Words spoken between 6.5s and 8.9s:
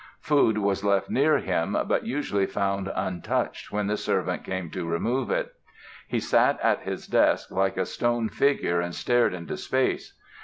at his desk like a stone figure